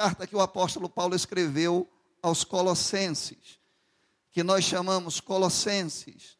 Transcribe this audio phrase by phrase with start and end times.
[0.00, 1.86] carta que o apóstolo Paulo escreveu
[2.22, 3.60] aos Colossenses,
[4.30, 6.38] que nós chamamos Colossenses,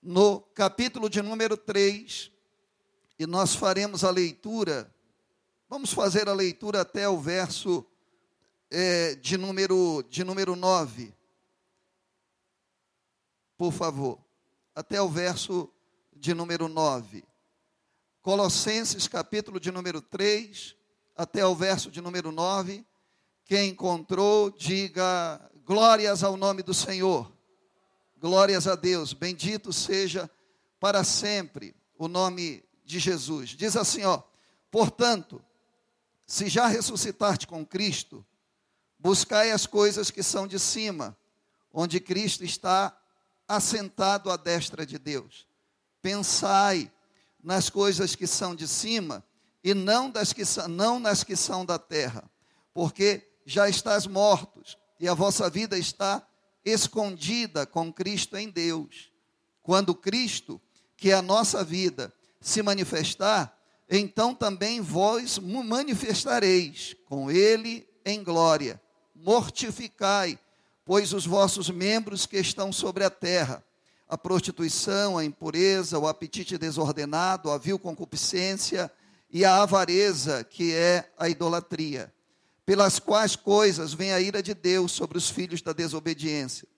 [0.00, 2.30] no capítulo de número 3,
[3.18, 4.88] e nós faremos a leitura,
[5.68, 7.84] vamos fazer a leitura até o verso
[8.70, 11.12] é, de, número, de número 9.
[13.56, 14.24] Por favor,
[14.76, 15.68] até o verso
[16.14, 17.24] de número 9.
[18.22, 20.76] Colossenses, capítulo de número 3,
[21.16, 22.84] até o verso de número 9.
[23.44, 27.32] Quem encontrou, diga glórias ao nome do Senhor.
[28.18, 29.12] Glórias a Deus.
[29.12, 30.30] Bendito seja
[30.80, 33.50] para sempre o nome de Jesus.
[33.50, 34.22] Diz assim, ó:
[34.70, 35.42] Portanto,
[36.26, 38.24] se já ressuscitaste com Cristo,
[38.98, 41.16] buscai as coisas que são de cima,
[41.72, 42.96] onde Cristo está
[43.46, 45.46] assentado à destra de Deus.
[46.00, 46.90] Pensai
[47.42, 49.22] nas coisas que são de cima
[49.64, 52.30] e não, das que, não nas que são da terra,
[52.74, 56.24] porque já estás mortos e a vossa vida está
[56.62, 59.10] escondida com Cristo em Deus.
[59.62, 60.60] Quando Cristo,
[60.98, 68.78] que é a nossa vida, se manifestar, então também vós manifestareis com Ele em glória.
[69.14, 70.38] Mortificai,
[70.84, 73.64] pois os vossos membros que estão sobre a terra,
[74.06, 78.92] a prostituição, a impureza, o apetite desordenado, a vil concupiscência,
[79.34, 82.14] e a avareza, que é a idolatria,
[82.64, 86.68] pelas quais coisas vem a ira de Deus sobre os filhos da desobediência,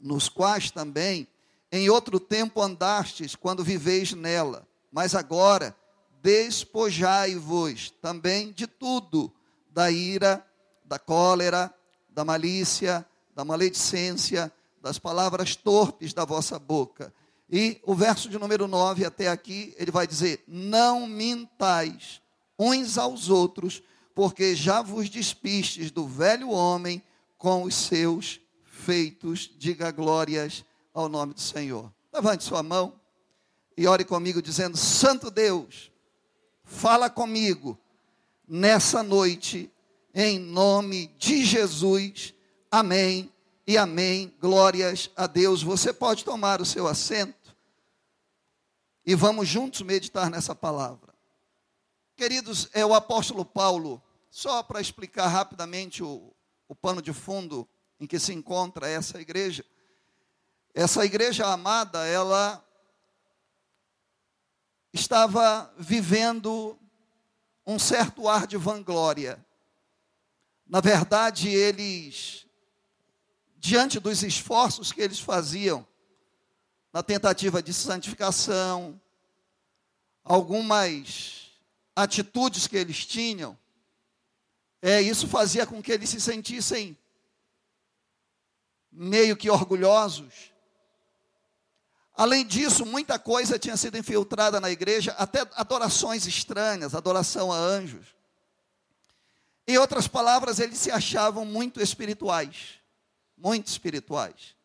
[0.00, 1.28] nos quais também
[1.70, 5.76] em outro tempo andastes quando viveis nela, mas agora
[6.22, 9.30] despojai-vos também de tudo,
[9.70, 10.42] da ira,
[10.86, 11.72] da cólera,
[12.08, 14.50] da malícia, da maledicência,
[14.80, 17.12] das palavras torpes da vossa boca
[17.50, 22.20] e o verso de número 9 até aqui, ele vai dizer: Não mintais
[22.58, 23.82] uns aos outros,
[24.14, 27.02] porque já vos despistes do velho homem
[27.38, 29.50] com os seus feitos.
[29.56, 31.90] Diga glórias ao nome do Senhor.
[32.12, 33.00] Levante sua mão
[33.76, 35.90] e ore comigo, dizendo: Santo Deus,
[36.64, 37.78] fala comigo
[38.46, 39.70] nessa noite,
[40.14, 42.34] em nome de Jesus.
[42.70, 43.32] Amém
[43.66, 44.34] e amém.
[44.38, 45.62] Glórias a Deus.
[45.62, 47.37] Você pode tomar o seu assento
[49.08, 51.14] e vamos juntos meditar nessa palavra.
[52.14, 56.30] Queridos, é o apóstolo Paulo, só para explicar rapidamente o,
[56.68, 57.66] o pano de fundo
[57.98, 59.64] em que se encontra essa igreja.
[60.74, 62.62] Essa igreja amada, ela
[64.92, 66.78] estava vivendo
[67.66, 69.42] um certo ar de vanglória.
[70.66, 72.46] Na verdade, eles,
[73.56, 75.88] diante dos esforços que eles faziam
[76.98, 79.00] na tentativa de santificação,
[80.24, 81.52] algumas
[81.94, 83.56] atitudes que eles tinham,
[84.82, 86.98] é, isso fazia com que eles se sentissem
[88.90, 90.52] meio que orgulhosos.
[92.16, 98.08] Além disso, muita coisa tinha sido infiltrada na igreja, até adorações estranhas, adoração a anjos.
[99.68, 102.80] Em outras palavras, eles se achavam muito espirituais,
[103.36, 104.57] muito espirituais.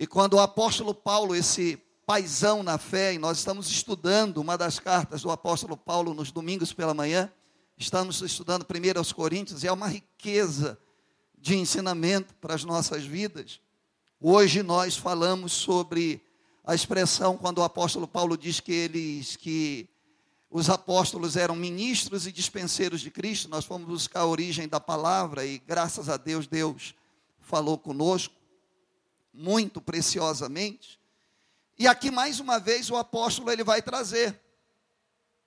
[0.00, 1.76] E quando o apóstolo Paulo, esse
[2.06, 6.72] paisão na fé, e nós estamos estudando uma das cartas do apóstolo Paulo nos domingos
[6.72, 7.32] pela manhã,
[7.76, 10.78] estamos estudando primeiro aos Coríntios, e é uma riqueza
[11.36, 13.60] de ensinamento para as nossas vidas.
[14.20, 16.22] Hoje nós falamos sobre
[16.62, 19.88] a expressão quando o apóstolo Paulo diz que eles que
[20.48, 25.44] os apóstolos eram ministros e dispenseiros de Cristo, nós fomos buscar a origem da palavra
[25.44, 26.94] e graças a Deus Deus
[27.40, 28.37] falou conosco
[29.32, 30.98] muito preciosamente.
[31.78, 34.38] E aqui mais uma vez o apóstolo ele vai trazer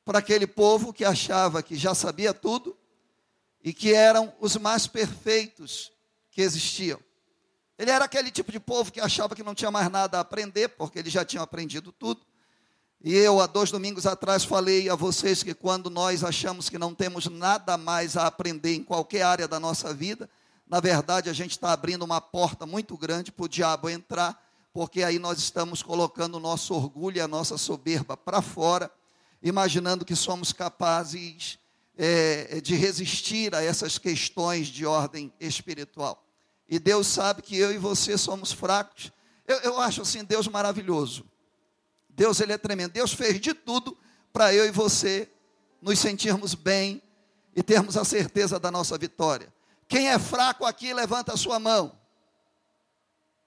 [0.05, 2.77] para aquele povo que achava que já sabia tudo
[3.63, 5.91] e que eram os mais perfeitos
[6.31, 6.99] que existiam.
[7.77, 10.69] Ele era aquele tipo de povo que achava que não tinha mais nada a aprender,
[10.69, 12.21] porque eles já tinham aprendido tudo.
[13.03, 16.93] E eu, há dois domingos atrás, falei a vocês que quando nós achamos que não
[16.93, 20.29] temos nada mais a aprender em qualquer área da nossa vida,
[20.71, 24.41] na verdade, a gente está abrindo uma porta muito grande para o diabo entrar,
[24.71, 28.89] porque aí nós estamos colocando o nosso orgulho e a nossa soberba para fora,
[29.43, 31.59] imaginando que somos capazes
[31.97, 36.25] é, de resistir a essas questões de ordem espiritual.
[36.69, 39.11] E Deus sabe que eu e você somos fracos.
[39.45, 41.25] Eu, eu acho assim, Deus maravilhoso.
[42.09, 42.93] Deus, Ele é tremendo.
[42.93, 43.97] Deus fez de tudo
[44.31, 45.29] para eu e você
[45.81, 47.03] nos sentirmos bem
[47.53, 49.53] e termos a certeza da nossa vitória.
[49.91, 51.91] Quem é fraco aqui, levanta a sua mão.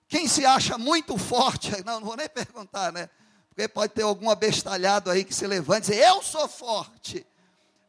[0.06, 3.08] Quem se acha muito forte, não, não vou nem perguntar, né?
[3.49, 7.26] Porque pode ter algum abestalhado aí que se levante e diz, eu sou forte.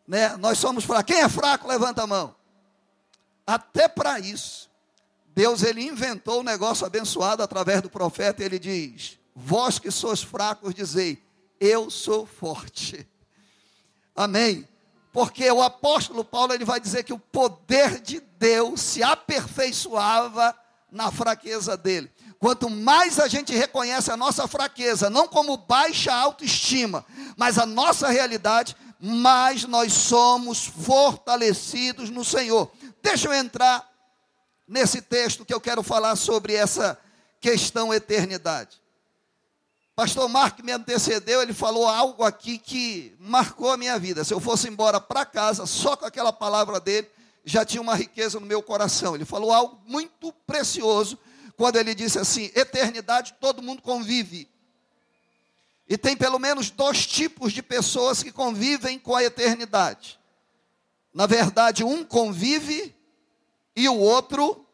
[0.08, 0.38] Né?
[0.38, 1.14] Nós somos fracos.
[1.14, 2.34] Quem é fraco, levanta a mão.
[3.46, 4.72] até para isso,
[5.28, 10.74] Deus ele inventou um negócio abençoado através do profeta, ele diz: Vós que sois fracos,
[10.74, 11.22] dizei:
[11.60, 13.06] Eu sou forte.
[14.16, 14.66] Amém.
[15.16, 20.54] Porque o apóstolo Paulo ele vai dizer que o poder de Deus se aperfeiçoava
[20.92, 22.12] na fraqueza dele.
[22.38, 27.06] Quanto mais a gente reconhece a nossa fraqueza, não como baixa autoestima,
[27.38, 32.70] mas a nossa realidade, mais nós somos fortalecidos no Senhor.
[33.02, 33.90] Deixa eu entrar
[34.68, 37.00] nesse texto que eu quero falar sobre essa
[37.40, 38.82] questão eternidade.
[39.96, 44.26] Pastor Marco me antecedeu, ele falou algo aqui que marcou a minha vida.
[44.26, 47.08] Se eu fosse embora para casa, só com aquela palavra dele,
[47.46, 49.16] já tinha uma riqueza no meu coração.
[49.16, 51.18] Ele falou algo muito precioso
[51.56, 54.50] quando ele disse assim: eternidade todo mundo convive.
[55.88, 60.20] E tem pelo menos dois tipos de pessoas que convivem com a eternidade.
[61.14, 62.94] Na verdade, um convive
[63.76, 64.66] e o outro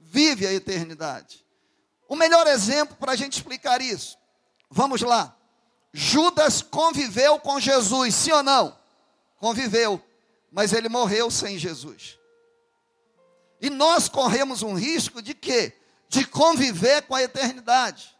[0.00, 1.44] vive a eternidade.
[2.08, 4.18] O melhor exemplo para a gente explicar isso,
[4.74, 5.34] vamos lá.
[5.92, 8.76] Judas conviveu com Jesus, sim ou não?
[9.38, 10.02] Conviveu,
[10.50, 12.18] mas ele morreu sem Jesus.
[13.60, 15.72] E nós corremos um risco de quê?
[16.08, 18.14] De conviver com a eternidade,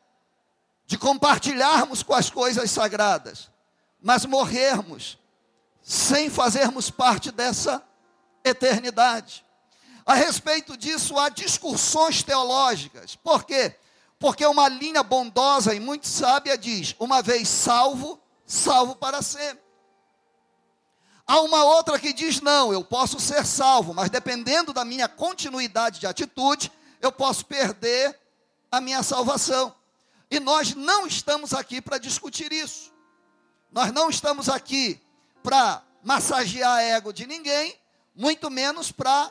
[0.86, 3.50] de compartilharmos com as coisas sagradas,
[4.00, 5.18] mas morrermos
[5.82, 7.82] sem fazermos parte dessa
[8.44, 9.44] eternidade.
[10.06, 13.16] A respeito disso, há discussões teológicas.
[13.16, 13.76] Por quê?
[14.24, 19.62] Porque uma linha bondosa e muito sábia diz: uma vez salvo, salvo para sempre.
[21.26, 26.00] Há uma outra que diz: não, eu posso ser salvo, mas dependendo da minha continuidade
[26.00, 26.72] de atitude,
[27.02, 28.18] eu posso perder
[28.72, 29.74] a minha salvação.
[30.30, 32.94] E nós não estamos aqui para discutir isso.
[33.70, 34.98] Nós não estamos aqui
[35.42, 37.78] para massagear ego de ninguém,
[38.16, 39.30] muito menos para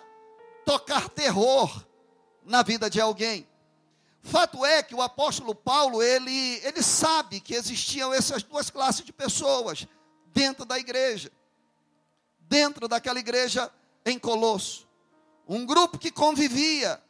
[0.63, 1.83] tocar terror
[2.45, 3.51] na vida de alguém.
[4.23, 9.11] Fato é que o apóstolo Paulo, ele, ele sabe que existiam essas duas classes de
[9.11, 9.85] pessoas
[10.27, 11.29] dentro da igreja.
[12.39, 13.69] Dentro daquela igreja
[14.05, 14.87] em Colosso.
[15.45, 17.03] Um grupo que convivia,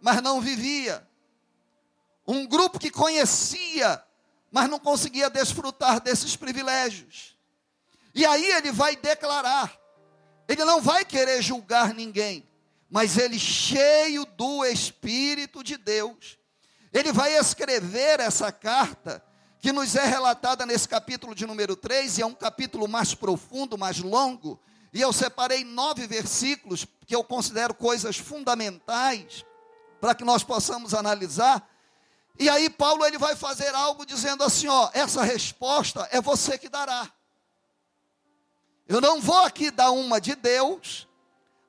[0.00, 1.06] mas não vivia.
[2.26, 4.02] Um grupo que conhecia,
[4.50, 7.38] mas não conseguia desfrutar desses privilégios.
[8.12, 9.78] E aí ele vai declarar,
[10.48, 12.44] ele não vai querer julgar ninguém,
[12.90, 16.38] mas ele, cheio do Espírito de Deus,
[16.92, 19.22] ele vai escrever essa carta,
[19.60, 23.76] que nos é relatada nesse capítulo de número 3, e é um capítulo mais profundo,
[23.76, 24.60] mais longo,
[24.92, 29.44] e eu separei nove versículos que eu considero coisas fundamentais
[30.00, 31.68] para que nós possamos analisar.
[32.38, 36.68] E aí Paulo ele vai fazer algo dizendo assim, ó, essa resposta é você que
[36.68, 37.10] dará.
[38.86, 41.06] Eu não vou aqui dar uma de Deus,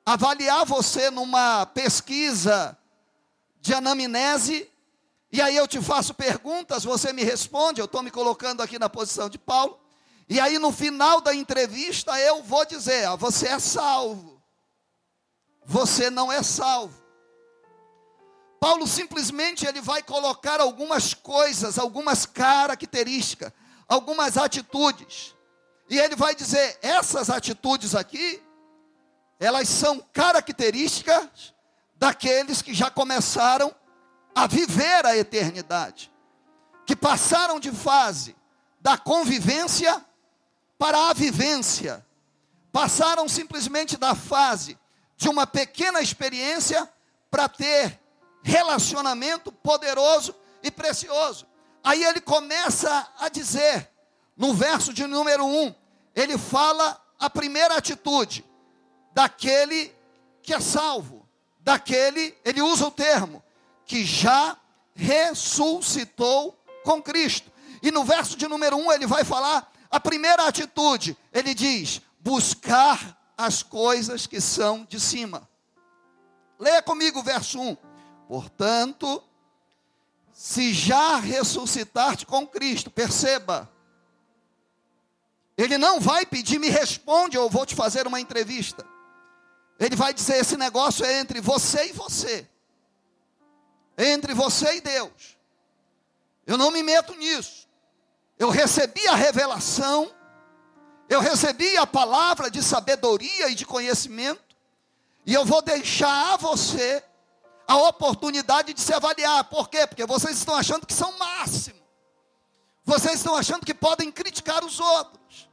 [0.06, 2.78] avaliar você numa pesquisa
[3.60, 4.69] de anamnese,
[5.32, 8.88] e aí eu te faço perguntas, você me responde, eu estou me colocando aqui na
[8.88, 9.78] posição de Paulo,
[10.28, 14.42] e aí no final da entrevista eu vou dizer: ah, você é salvo,
[15.64, 17.00] você não é salvo.
[18.58, 23.52] Paulo simplesmente ele vai colocar algumas coisas, algumas características,
[23.88, 25.34] algumas atitudes,
[25.88, 28.42] e ele vai dizer: essas atitudes aqui
[29.40, 31.54] elas são características
[31.96, 33.74] daqueles que já começaram
[34.34, 36.10] a viver a eternidade,
[36.86, 38.36] que passaram de fase
[38.80, 40.04] da convivência
[40.78, 42.04] para a vivência,
[42.72, 44.78] passaram simplesmente da fase
[45.16, 46.88] de uma pequena experiência
[47.30, 48.00] para ter
[48.42, 51.46] relacionamento poderoso e precioso.
[51.84, 53.90] Aí ele começa a dizer,
[54.36, 55.74] no verso de número 1,
[56.14, 58.44] ele fala a primeira atitude:
[59.12, 59.94] daquele
[60.42, 61.28] que é salvo,
[61.60, 63.42] daquele, ele usa o termo,
[63.90, 64.56] que já
[64.94, 67.50] ressuscitou com Cristo.
[67.82, 73.18] E no verso de número 1 ele vai falar a primeira atitude, ele diz: buscar
[73.36, 75.48] as coisas que são de cima.
[76.56, 77.76] Leia comigo o verso 1.
[78.28, 79.24] Portanto,
[80.32, 83.68] se já ressuscitaste com Cristo, perceba,
[85.58, 88.86] ele não vai pedir, me responde, eu vou te fazer uma entrevista.
[89.80, 92.48] Ele vai dizer: esse negócio é entre você e você,
[94.00, 95.38] entre você e Deus.
[96.46, 97.68] Eu não me meto nisso.
[98.38, 100.10] Eu recebi a revelação,
[101.08, 104.56] eu recebi a palavra de sabedoria e de conhecimento,
[105.26, 107.04] e eu vou deixar a você
[107.68, 109.44] a oportunidade de se avaliar.
[109.44, 109.86] Por quê?
[109.86, 111.78] Porque vocês estão achando que são máximo.
[112.84, 115.48] Vocês estão achando que podem criticar os outros.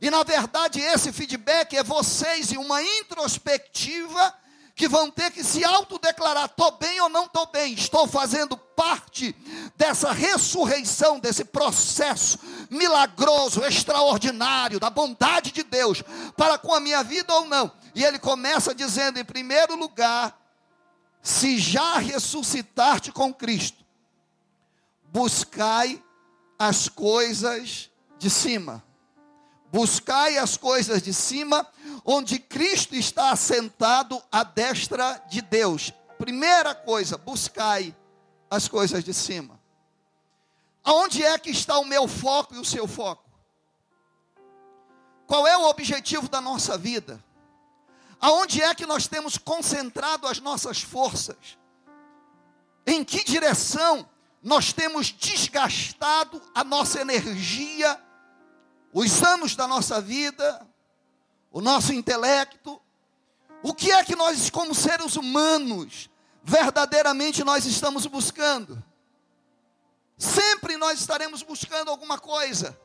[0.00, 4.34] E na verdade, esse feedback é vocês e uma introspectiva
[4.74, 9.34] que vão ter que se autodeclarar: estou bem ou não estou bem, estou fazendo parte
[9.76, 12.38] dessa ressurreição, desse processo
[12.70, 16.02] milagroso, extraordinário, da bondade de Deus
[16.36, 17.70] para com a minha vida ou não.
[17.94, 20.38] E ele começa dizendo, em primeiro lugar,
[21.22, 23.84] se já ressuscitaste com Cristo,
[25.04, 26.02] buscai
[26.58, 28.82] as coisas de cima.
[29.70, 31.66] Buscai as coisas de cima,
[32.04, 35.92] onde Cristo está assentado à destra de Deus.
[36.18, 37.94] Primeira coisa, buscai
[38.50, 39.60] as coisas de cima.
[40.84, 43.30] Aonde é que está o meu foco e o seu foco?
[45.26, 47.22] Qual é o objetivo da nossa vida?
[48.20, 51.58] Aonde é que nós temos concentrado as nossas forças?
[52.86, 54.08] Em que direção
[54.42, 57.98] nós temos desgastado a nossa energia?
[58.92, 60.66] os anos da nossa vida,
[61.52, 62.80] o nosso intelecto,
[63.62, 66.10] o que é que nós, como seres humanos,
[66.42, 68.82] verdadeiramente nós estamos buscando?
[70.16, 72.78] Sempre nós estaremos buscando alguma coisa,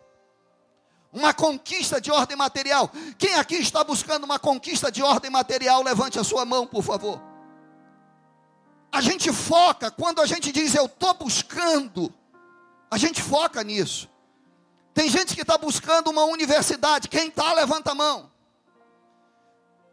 [1.11, 2.91] uma conquista de ordem material.
[3.17, 7.21] Quem aqui está buscando uma conquista de ordem material, levante a sua mão, por favor.
[8.91, 12.13] A gente foca, quando a gente diz eu estou buscando,
[12.91, 14.09] a gente foca nisso.
[14.93, 17.07] Tem gente que está buscando uma universidade.
[17.07, 18.31] Quem está, levanta a mão.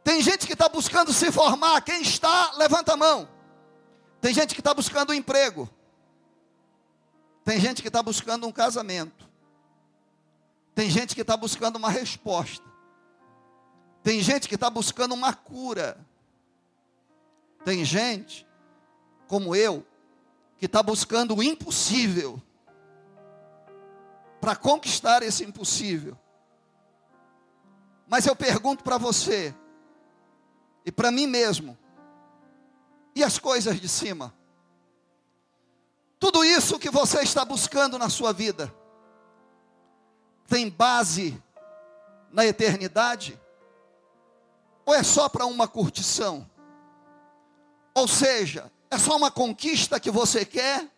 [0.04, 1.80] Tem gente que está buscando se formar.
[1.80, 3.26] Quem está, levanta a mão.
[4.20, 5.68] Tem gente que está buscando um emprego.
[7.42, 9.28] Tem gente que está buscando um casamento.
[10.74, 12.64] Tem gente que está buscando uma resposta.
[14.02, 15.98] Tem gente que está buscando uma cura.
[17.64, 18.46] Tem gente,
[19.26, 19.86] como eu,
[20.58, 22.42] que está buscando o impossível
[24.38, 26.18] para conquistar esse impossível.
[28.06, 29.54] Mas eu pergunto para você
[30.84, 31.76] e para mim mesmo:
[33.14, 34.34] e as coisas de cima?
[36.18, 38.74] Tudo isso que você está buscando na sua vida
[40.46, 41.42] tem base
[42.30, 43.40] na eternidade?
[44.86, 46.48] Ou é só para uma curtição?
[47.94, 50.88] Ou seja, é só uma conquista que você quer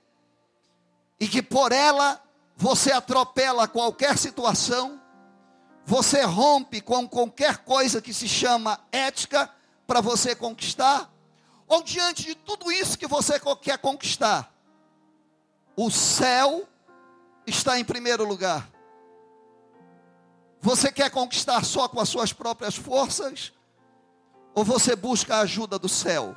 [1.21, 2.23] e que por ela
[2.57, 5.01] você atropela qualquer situação,
[5.85, 9.51] você rompe com qualquer coisa que se chama ética
[9.87, 11.13] para você conquistar,
[11.67, 14.53] ou diante de tudo isso que você quer conquistar,
[15.77, 16.67] o céu
[17.47, 18.69] está em primeiro lugar.
[20.61, 23.53] Você quer conquistar só com as suas próprias forças?
[24.55, 26.35] Ou você busca a ajuda do céu?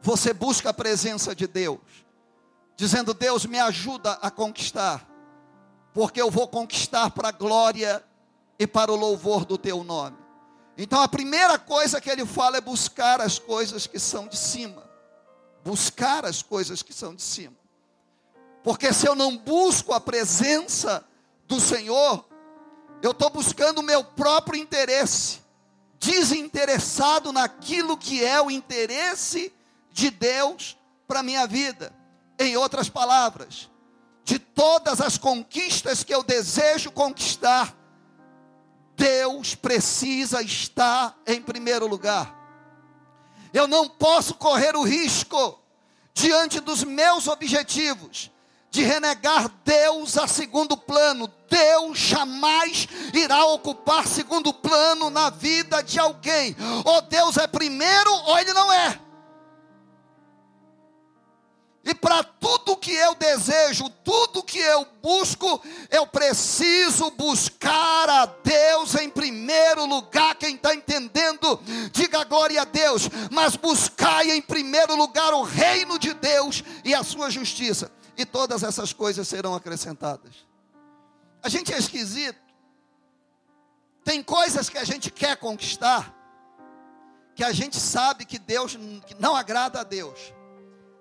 [0.00, 2.06] Você busca a presença de Deus?
[2.76, 5.08] dizendo: Deus, me ajuda a conquistar,
[5.92, 8.04] porque eu vou conquistar para a glória
[8.58, 10.16] e para o louvor do teu nome.
[10.78, 14.84] Então a primeira coisa que ele fala é buscar as coisas que são de cima.
[15.64, 17.56] Buscar as coisas que são de cima.
[18.62, 21.04] Porque se eu não busco a presença
[21.46, 22.26] do Senhor,
[23.02, 25.40] eu estou buscando o meu próprio interesse,
[25.98, 29.52] desinteressado naquilo que é o interesse
[29.92, 31.94] de Deus para a minha vida.
[32.38, 33.70] Em outras palavras,
[34.24, 37.74] de todas as conquistas que eu desejo conquistar,
[38.96, 42.34] Deus precisa estar em primeiro lugar.
[43.52, 45.58] Eu não posso correr o risco,
[46.14, 48.30] diante dos meus objetivos,
[48.70, 51.30] de renegar Deus a segundo plano.
[51.48, 56.56] Deus jamais irá ocupar segundo plano na vida de alguém.
[56.84, 59.00] Ou Deus é primeiro, ou Ele não é.
[61.86, 68.96] E para tudo que eu desejo, tudo que eu busco, eu preciso buscar a Deus
[68.96, 70.34] em primeiro lugar.
[70.34, 71.60] Quem está entendendo,
[71.92, 73.08] diga glória a Deus.
[73.30, 78.64] Mas buscai em primeiro lugar o reino de Deus e a sua justiça, e todas
[78.64, 80.44] essas coisas serão acrescentadas.
[81.40, 82.40] A gente é esquisito.
[84.02, 86.12] Tem coisas que a gente quer conquistar,
[87.36, 88.76] que a gente sabe que Deus
[89.06, 90.34] que não agrada a Deus.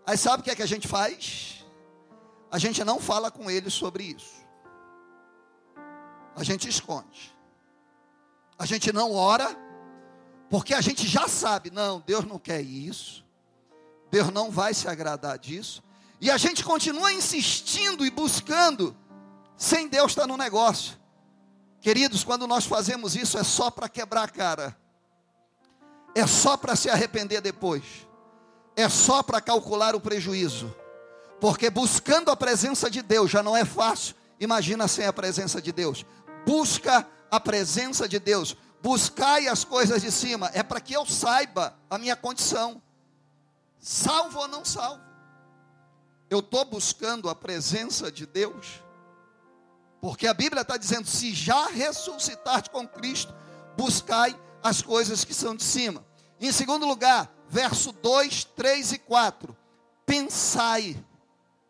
[0.08, 1.66] Aí sabe o que é que a gente faz?
[2.52, 4.46] A gente não fala com ele sobre isso.
[6.36, 7.34] A gente esconde.
[8.58, 9.58] A gente não ora,
[10.50, 13.26] porque a gente já sabe, não, Deus não quer isso.
[14.12, 15.84] Deus não vai se agradar disso.
[16.22, 18.96] E a gente continua insistindo e buscando,
[19.58, 20.98] sem Deus estar no negócio.
[21.82, 24.78] Queridos, quando nós fazemos isso é só para quebrar a cara.
[26.14, 28.06] É só para se arrepender depois
[28.76, 30.74] é só para calcular o prejuízo.
[31.40, 34.16] Porque buscando a presença de Deus já não é fácil.
[34.40, 36.06] Imagina sem a presença de Deus.
[36.46, 38.56] Busca a presença de Deus.
[38.86, 42.80] buscai as coisas de cima, é para que eu saiba a minha condição,
[43.80, 45.02] salvo ou não salvo.
[46.30, 48.84] Eu estou buscando a presença de Deus,
[50.00, 53.34] porque a Bíblia está dizendo: se já ressuscitar com Cristo,
[53.76, 56.06] buscai as coisas que são de cima.
[56.40, 59.56] Em segundo lugar, verso 2, 3 e 4.
[60.06, 61.02] Pensai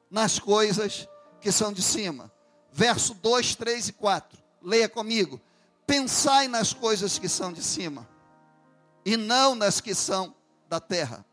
[0.10, 1.08] nas coisas
[1.40, 2.32] que são de cima.
[2.72, 4.40] Verso 2, 3 e 4.
[4.64, 5.40] Leia comigo.
[5.86, 8.10] Pensai nas coisas que são de cima,
[9.06, 10.34] e não nas que são
[10.68, 11.24] da terra.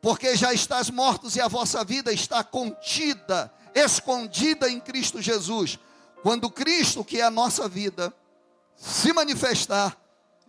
[0.00, 5.78] Porque já estás mortos e a vossa vida está contida, escondida em Cristo Jesus.
[6.22, 8.14] Quando Cristo, que é a nossa vida,
[8.74, 9.94] se manifestar,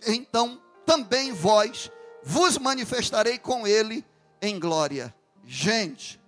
[0.08, 1.92] então também vós
[2.24, 4.06] vos manifestarei com ele
[4.42, 5.14] em glória.
[5.46, 6.20] Gente,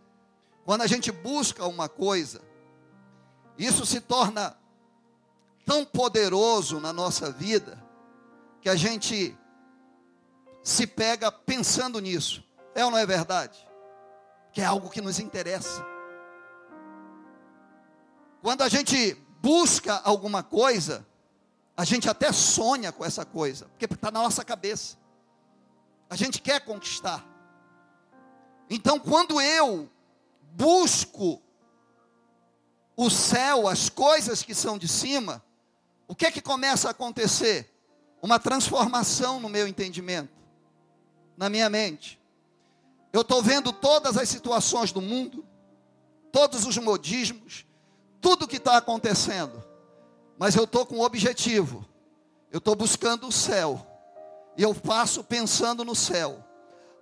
[0.66, 2.42] quando a gente busca uma coisa,
[3.58, 4.58] isso se torna
[5.66, 7.82] tão poderoso na nossa vida,
[8.62, 9.38] que a gente
[10.64, 12.44] se pega pensando nisso.
[12.74, 13.68] É ou não é verdade?
[14.54, 15.86] Que é algo que nos interessa.
[18.42, 21.06] Quando a gente busca alguma coisa,
[21.76, 24.98] a gente até sonha com essa coisa, porque está na nossa cabeça.
[26.12, 27.26] A gente quer conquistar.
[28.70, 29.90] Então, quando eu
[30.52, 31.42] busco
[32.98, 35.42] o céu, as coisas que são de cima,
[36.10, 37.74] o que é que começa a acontecer?
[38.22, 40.34] Uma transformação no meu entendimento,
[41.38, 42.20] na minha mente.
[43.14, 45.46] Eu estou vendo todas as situações do mundo,
[46.30, 47.66] todos os modismos,
[48.20, 49.64] tudo que está acontecendo,
[50.38, 51.88] mas eu estou com um objetivo,
[52.52, 53.88] eu estou buscando o céu,
[54.58, 56.44] eu faço pensando no céu.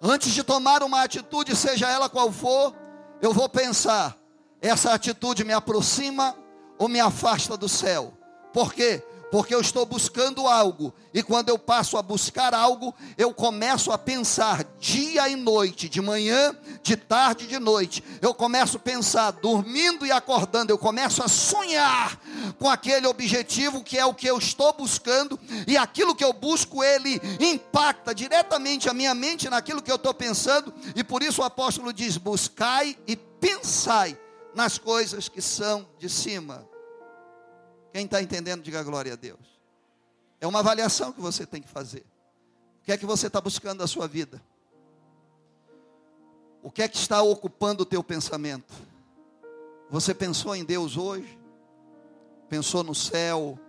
[0.02, 2.74] Antes de tomar uma atitude, seja ela qual for,
[3.22, 4.18] eu vou pensar:
[4.62, 6.36] essa atitude me aproxima
[6.78, 8.14] ou me afasta do céu?
[8.54, 9.04] Por quê?
[9.32, 13.98] Porque eu estou buscando algo, e quando eu passo a buscar algo, eu começo a
[13.98, 18.04] pensar dia e noite, de manhã, de tarde e de noite.
[18.22, 22.20] Eu começo a pensar, dormindo e acordando, eu começo a sonhar
[22.58, 26.84] com aquele objetivo que é o que eu estou buscando, e aquilo que eu busco,
[26.84, 31.46] ele impacta diretamente a minha mente naquilo que eu estou pensando, e por isso o
[31.46, 34.18] apóstolo diz: buscai e pensai
[34.56, 36.68] nas coisas que são de cima.
[37.92, 39.60] Quem está entendendo, diga glória a Deus.
[40.40, 42.06] É uma avaliação que você tem que fazer.
[42.82, 44.42] O que é que você está buscando na sua vida?
[46.62, 48.74] O que é que está ocupando o teu pensamento?
[49.90, 51.38] Você pensou em Deus hoje?
[52.48, 53.60] Pensou no céu?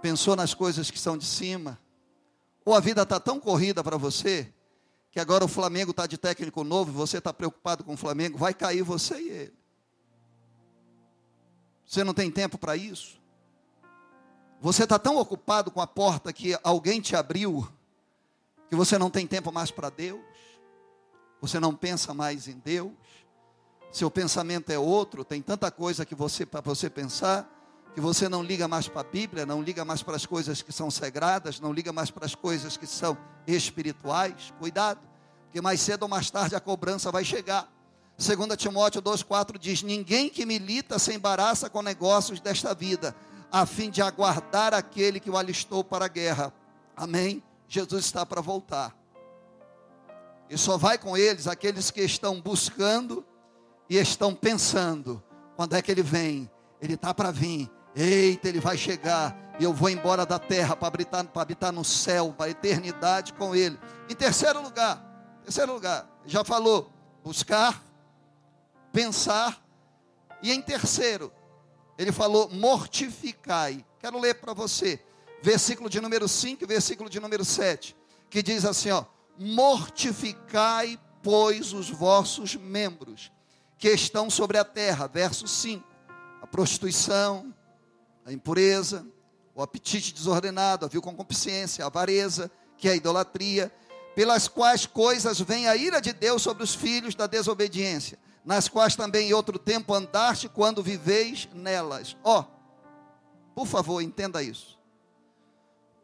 [0.00, 1.78] Pensou nas coisas que são de cima?
[2.64, 4.52] Ou a vida está tão corrida para você,
[5.10, 8.38] que agora o Flamengo está de técnico novo, e você está preocupado com o Flamengo,
[8.38, 9.61] vai cair você e ele.
[11.92, 13.20] Você não tem tempo para isso?
[14.62, 17.70] Você está tão ocupado com a porta que alguém te abriu,
[18.70, 20.22] que você não tem tempo mais para Deus?
[21.42, 22.92] Você não pensa mais em Deus?
[23.92, 27.46] Seu pensamento é outro, tem tanta coisa que você para você pensar,
[27.92, 30.72] que você não liga mais para a Bíblia, não liga mais para as coisas que
[30.72, 34.50] são sagradas, não liga mais para as coisas que são espirituais.
[34.58, 34.98] Cuidado,
[35.42, 37.70] porque mais cedo ou mais tarde a cobrança vai chegar.
[38.22, 43.16] 2 Timóteo 2,4 diz: Ninguém que milita se embaraça com negócios desta vida,
[43.50, 46.54] a fim de aguardar aquele que o alistou para a guerra.
[46.96, 47.42] Amém?
[47.66, 48.96] Jesus está para voltar.
[50.48, 53.24] E só vai com eles aqueles que estão buscando
[53.90, 55.20] e estão pensando:
[55.56, 56.48] quando é que ele vem?
[56.80, 57.68] Ele está para vir.
[57.94, 59.36] Eita, ele vai chegar.
[59.58, 63.54] E eu vou embora da terra para habitar, habitar no céu, para a eternidade com
[63.54, 63.78] ele.
[64.08, 65.04] Em terceiro lugar,
[65.42, 66.90] terceiro lugar, já falou,
[67.22, 67.82] buscar
[68.92, 69.64] pensar.
[70.42, 71.32] E em terceiro,
[71.96, 73.84] ele falou: mortificai.
[73.98, 75.00] Quero ler para você,
[75.42, 77.96] versículo de número 5 e versículo de número 7,
[78.28, 79.04] que diz assim: ó,
[79.38, 83.32] mortificai, pois, os vossos membros
[83.78, 85.06] que estão sobre a terra.
[85.06, 85.84] Verso 5:
[86.42, 87.54] a prostituição,
[88.26, 89.06] a impureza,
[89.54, 93.72] o apetite desordenado, a vil concupiscência, a avareza, que é a idolatria,
[94.14, 98.96] pelas quais coisas vem a ira de Deus sobre os filhos da desobediência nas quais
[98.96, 102.16] também em outro tempo andaste quando viveis nelas.
[102.24, 102.44] Ó, oh,
[103.54, 104.78] por favor, entenda isso.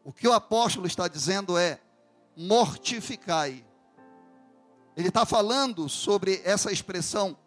[0.03, 1.79] O que o apóstolo está dizendo é:
[2.35, 3.65] mortificai.
[4.95, 7.37] Ele está falando sobre essa expressão.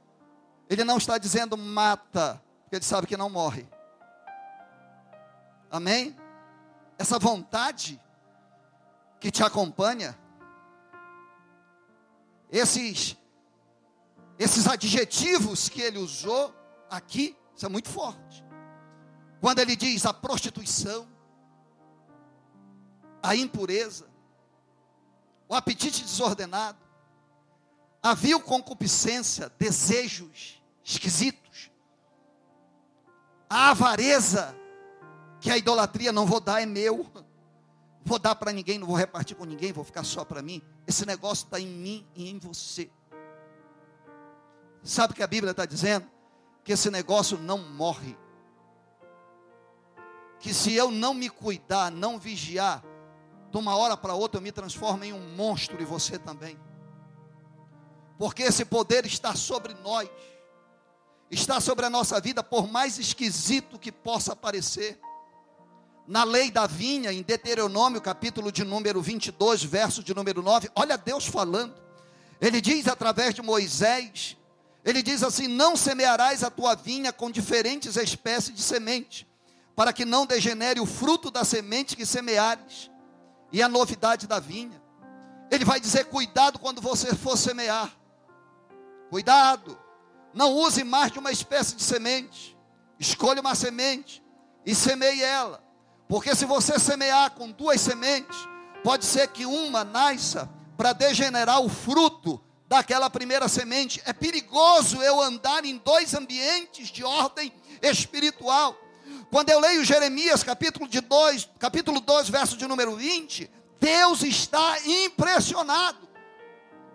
[0.69, 3.67] Ele não está dizendo mata, porque ele sabe que não morre.
[5.71, 6.17] Amém?
[6.99, 8.01] Essa vontade
[9.19, 10.19] que te acompanha,
[12.51, 13.17] esses
[14.43, 16.55] esses adjetivos que ele usou
[16.91, 18.45] aqui, é muito forte.
[19.41, 21.07] Quando ele diz a prostituição,
[23.23, 24.09] a impureza,
[25.49, 26.79] o apetite desordenado,
[28.03, 31.71] a vil concupiscência, desejos esquisitos,
[33.49, 34.57] a avareza,
[35.41, 37.07] que a idolatria não vou dar, é meu,
[38.05, 40.61] vou dar para ninguém, não vou repartir com ninguém, vou ficar só para mim.
[40.85, 42.91] Esse negócio está em mim e em você.
[44.83, 46.07] Sabe o que a Bíblia está dizendo?
[46.65, 48.17] Que esse negócio não morre.
[50.41, 52.83] Que se eu não me cuidar, não vigiar,
[53.51, 56.59] de uma hora para outra eu me transformo em um monstro e você também.
[58.19, 60.09] Porque esse poder está sobre nós,
[61.31, 65.01] está sobre a nossa vida, por mais esquisito que possa parecer.
[66.07, 70.99] Na lei da vinha, em Deuteronômio, capítulo de número 22, verso de número 9, olha
[70.99, 71.75] Deus falando.
[72.41, 74.37] Ele diz através de Moisés:
[74.85, 79.27] ele diz assim: Não semearás a tua vinha com diferentes espécies de semente,
[79.77, 82.91] para que não degenere o fruto da semente que semeares,
[83.53, 84.83] e a novidade da vinha.
[85.51, 87.93] Ele vai dizer: Cuidado quando você for semear,
[89.09, 89.79] cuidado,
[90.35, 92.57] não use mais de uma espécie de semente,
[92.99, 94.23] escolha uma semente
[94.67, 95.63] e semeie ela,
[96.09, 98.37] porque se você semear com duas sementes,
[98.83, 102.43] pode ser que uma nasça para degenerar o fruto
[102.73, 104.01] daquela primeira semente.
[104.07, 108.75] É perigoso eu andar em dois ambientes de ordem espiritual.
[109.31, 114.79] Quando eu leio Jeremias, capítulo de 2, capítulo 2, verso de número 20, Deus está
[114.87, 116.09] impressionado.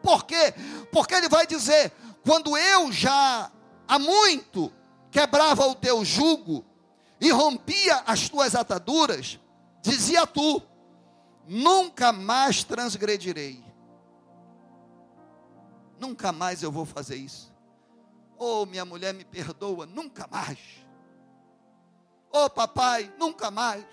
[0.01, 0.51] Por quê?
[0.91, 1.91] Porque ele vai dizer:
[2.25, 3.51] quando eu já
[3.87, 4.73] há muito
[5.11, 6.65] quebrava o teu jugo
[7.21, 9.39] e rompia as tuas ataduras,
[9.83, 10.59] dizia tu:
[11.47, 13.66] nunca mais transgredirei
[15.99, 17.53] nunca mais eu vou fazer isso.
[18.37, 20.59] Oh, minha mulher me perdoa, nunca mais.
[22.31, 23.85] Oh, papai, nunca mais.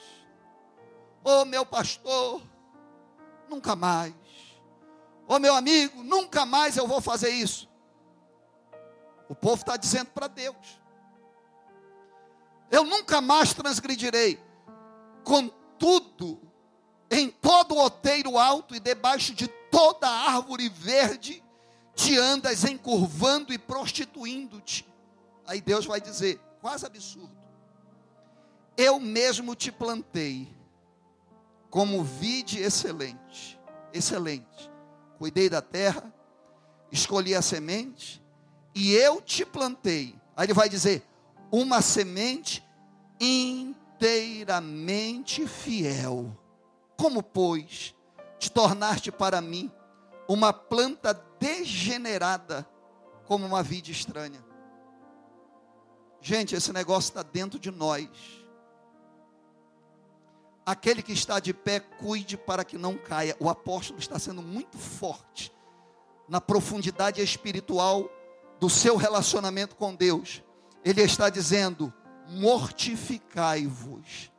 [1.23, 2.43] Oh, meu pastor,
[3.49, 4.14] nunca mais.
[5.27, 7.69] Oh, meu amigo, nunca mais eu vou fazer isso.
[9.29, 10.81] O povo está dizendo para Deus:
[12.71, 14.43] Eu nunca mais transgredirei.
[15.23, 16.40] Contudo,
[17.11, 21.43] em todo outeiro alto e debaixo de toda árvore verde,
[21.94, 24.85] te andas encurvando e prostituindo-te.
[25.46, 27.30] Aí Deus vai dizer, quase absurdo.
[28.76, 30.52] Eu mesmo te plantei
[31.70, 33.57] como vide excelente,
[33.92, 34.68] excelente.
[35.18, 36.12] Cuidei da terra,
[36.90, 38.20] escolhi a semente
[38.74, 40.16] e eu te plantei.
[40.37, 41.04] Aí ele vai dizer,
[41.50, 42.64] uma semente
[43.20, 46.37] inteiramente fiel.
[46.96, 47.94] Como pois
[48.38, 49.70] te tornaste para mim
[50.28, 52.66] uma planta degenerada
[53.26, 54.42] como uma vida estranha.
[56.18, 58.09] Gente, esse negócio está dentro de nós.
[60.64, 63.37] Aquele que está de pé, cuide para que não caia.
[63.38, 65.52] O apóstolo está sendo muito forte
[66.26, 68.09] na profundidade espiritual
[68.59, 70.42] do seu relacionamento com Deus.
[70.83, 71.92] Ele está dizendo:
[72.26, 74.33] mortificai-vos.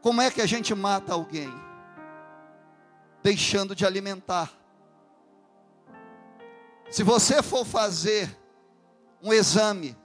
[0.00, 1.52] Como é que a gente mata alguém?
[3.24, 4.63] Deixando de alimentar
[6.90, 8.36] se você for fazer
[9.22, 9.96] um exame,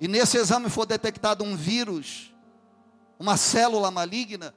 [0.00, 2.34] e nesse exame for detectado um vírus,
[3.18, 4.54] uma célula maligna,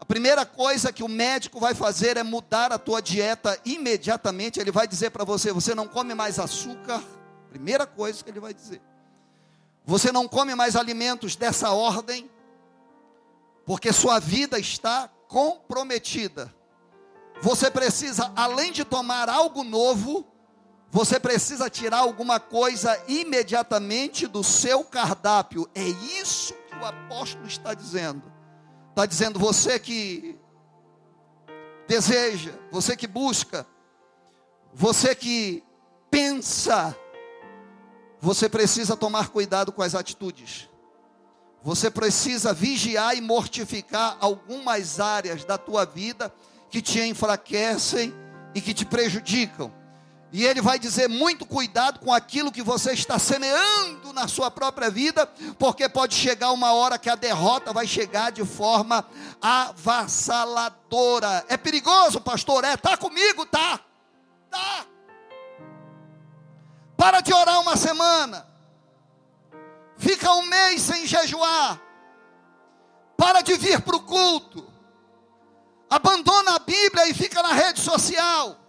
[0.00, 4.60] a primeira coisa que o médico vai fazer é mudar a tua dieta imediatamente.
[4.60, 7.02] Ele vai dizer para você: você não come mais açúcar.
[7.48, 8.82] Primeira coisa que ele vai dizer.
[9.86, 12.30] Você não come mais alimentos dessa ordem,
[13.64, 16.54] porque sua vida está comprometida.
[17.40, 20.26] Você precisa, além de tomar algo novo,
[20.94, 25.68] você precisa tirar alguma coisa imediatamente do seu cardápio.
[25.74, 28.32] É isso que o apóstolo está dizendo.
[28.90, 30.38] Está dizendo você que
[31.88, 33.66] deseja, você que busca,
[34.72, 35.64] você que
[36.12, 36.96] pensa,
[38.20, 40.70] você precisa tomar cuidado com as atitudes.
[41.60, 46.32] Você precisa vigiar e mortificar algumas áreas da tua vida
[46.70, 48.14] que te enfraquecem
[48.54, 49.82] e que te prejudicam.
[50.34, 54.90] E ele vai dizer: muito cuidado com aquilo que você está semeando na sua própria
[54.90, 55.28] vida,
[55.60, 59.06] porque pode chegar uma hora que a derrota vai chegar de forma
[59.40, 61.44] avassaladora.
[61.48, 62.64] É perigoso, pastor?
[62.64, 63.46] É, tá comigo?
[63.46, 63.78] Tá.
[64.50, 64.84] Tá.
[66.96, 68.44] Para de orar uma semana.
[69.96, 71.80] Fica um mês sem jejuar.
[73.16, 74.66] Para de vir para o culto.
[75.88, 78.63] Abandona a Bíblia e fica na rede social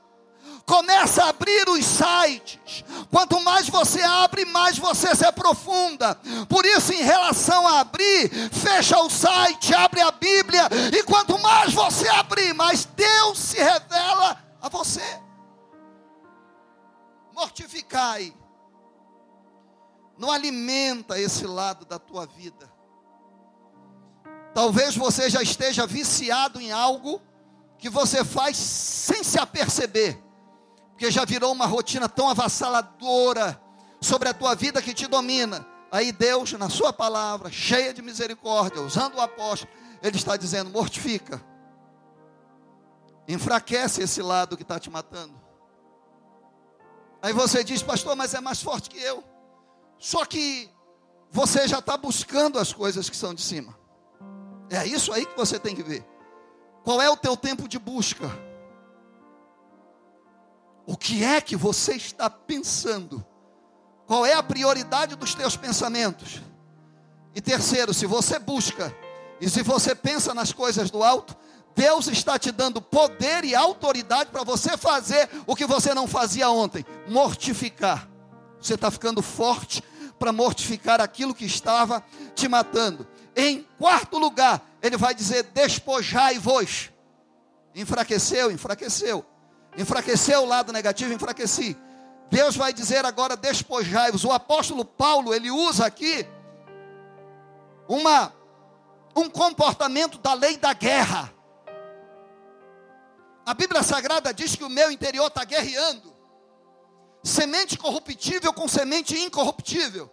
[0.65, 2.83] Começa a abrir os sites.
[3.11, 6.15] Quanto mais você abre, mais você se aprofunda.
[6.49, 10.67] Por isso, em relação a abrir, fecha o site, abre a Bíblia.
[10.91, 15.21] E quanto mais você abrir, mais Deus se revela a você.
[17.33, 18.33] Mortificai.
[20.17, 22.73] Não alimenta esse lado da tua vida.
[24.53, 27.21] Talvez você já esteja viciado em algo
[27.77, 30.17] que você faz sem se aperceber,
[30.95, 33.61] porque já virou uma rotina tão avassaladora
[33.99, 35.67] sobre a tua vida que te domina.
[35.91, 39.69] Aí Deus, na Sua palavra, cheia de misericórdia, usando o apóstolo,
[40.01, 41.43] Ele está dizendo: mortifica,
[43.27, 45.35] enfraquece esse lado que está te matando.
[47.21, 49.21] Aí você diz, pastor, mas é mais forte que eu.
[49.99, 50.69] Só que
[51.29, 53.77] você já está buscando as coisas que são de cima.
[54.69, 56.05] É isso aí que você tem que ver.
[56.85, 58.29] Qual é o teu tempo de busca?
[60.85, 63.25] O que é que você está pensando?
[64.05, 66.41] Qual é a prioridade dos teus pensamentos?
[67.33, 68.95] E terceiro, se você busca
[69.41, 71.35] e se você pensa nas coisas do alto,
[71.75, 76.49] Deus está te dando poder e autoridade para você fazer o que você não fazia
[76.49, 78.07] ontem: mortificar.
[78.61, 79.83] Você está ficando forte
[80.17, 83.05] para mortificar aquilo que estava te matando.
[83.35, 86.91] Em quarto lugar, ele vai dizer: despojai-vos.
[87.73, 89.25] Enfraqueceu, enfraqueceu.
[89.77, 91.77] Enfraqueceu o lado negativo, enfraqueci.
[92.29, 94.23] Deus vai dizer agora: despojai-vos.
[94.23, 96.27] O apóstolo Paulo, ele usa aqui
[97.87, 98.33] uma,
[99.15, 101.33] um comportamento da lei da guerra.
[103.45, 106.15] A Bíblia Sagrada diz que o meu interior está guerreando.
[107.23, 110.11] Semente corruptível com semente incorruptível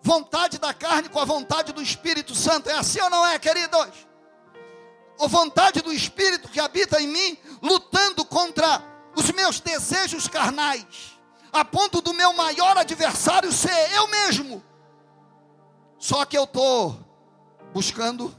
[0.00, 2.68] vontade da carne com a vontade do Espírito Santo.
[2.68, 4.06] É assim ou não é, queridos?
[5.20, 8.82] A vontade do Espírito que habita em mim, lutando contra
[9.16, 11.18] os meus desejos carnais,
[11.52, 14.62] a ponto do meu maior adversário ser eu mesmo.
[15.98, 16.98] Só que eu estou
[17.72, 18.34] buscando,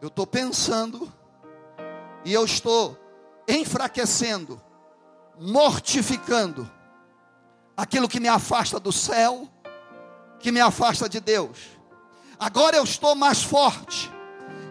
[0.00, 1.12] eu estou pensando,
[2.24, 2.98] e eu estou
[3.48, 4.60] enfraquecendo,
[5.38, 6.70] mortificando
[7.76, 9.48] aquilo que me afasta do céu,
[10.38, 11.58] que me afasta de Deus.
[12.38, 14.11] Agora eu estou mais forte.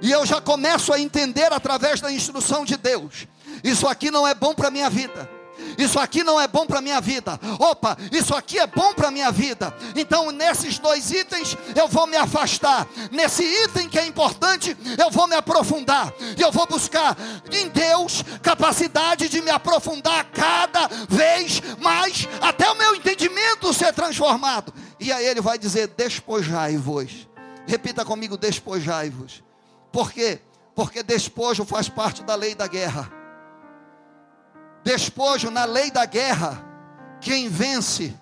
[0.02, 3.28] E eu já começo a entender através da instrução de Deus.
[3.64, 5.30] Isso aqui não é bom para minha vida.
[5.78, 7.40] Isso aqui não é bom para minha vida.
[7.60, 9.74] Opa, isso aqui é bom para minha vida.
[9.96, 12.88] Então, nesses dois itens, eu vou me afastar.
[13.12, 16.14] Nesse item que é importante, eu vou me aprofundar.
[16.38, 17.16] E eu vou buscar
[17.52, 24.74] em Deus capacidade de me aprofundar cada vez mais, até o meu entendimento ser transformado.
[25.00, 27.28] E aí ele vai dizer: despojai-vos.
[27.68, 29.44] Repita comigo: despojai-vos.
[29.92, 30.40] Por quê?
[30.74, 33.12] Porque despojo faz parte da lei da guerra.
[34.84, 36.66] Despojo na lei da guerra.
[37.20, 38.18] Quem vence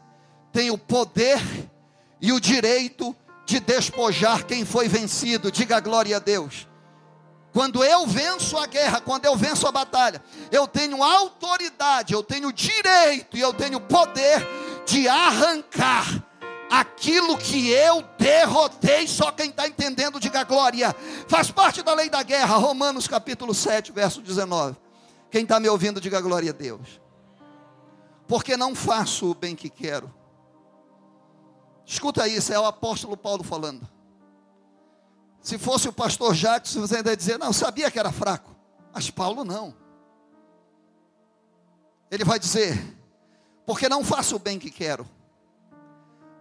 [0.52, 1.40] tem o poder
[2.20, 5.52] e o direito de despojar quem foi vencido.
[5.52, 6.68] Diga glória a Deus.
[7.54, 12.54] Quando eu venço a guerra, quando eu venço a batalha, eu tenho autoridade, eu tenho
[12.54, 14.48] direito e eu tenho poder
[14.86, 16.29] de arrancar
[16.70, 20.96] aquilo que eu derrotei, só quem está entendendo, diga glória.
[21.28, 24.78] Faz parte da lei da guerra, Romanos capítulo 7, verso 19.
[25.32, 27.02] Quem está me ouvindo, diga glória a Deus.
[28.28, 30.14] Porque não faço o bem que quero.
[31.86, 33.88] Escuta isso, é o apóstolo Paulo falando.
[35.42, 38.56] Se fosse o pastor Jacques, você ainda ia dizer, não, sabia que era fraco.
[38.94, 39.74] Mas Paulo não.
[42.12, 42.78] Ele vai dizer,
[43.66, 45.08] porque não faço o bem que quero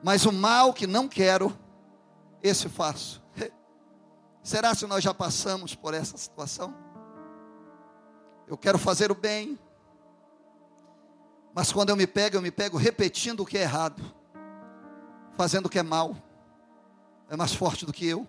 [0.02, 1.56] mas o mal que não quero,
[2.42, 3.22] esse faço.
[4.42, 6.74] Será se nós já passamos por essa situação?
[8.46, 9.58] Eu quero fazer o bem,
[11.54, 14.02] mas quando eu me pego, eu me pego repetindo o que é errado,
[15.36, 16.16] fazendo o que é mal,
[17.28, 18.26] é mais forte do que eu,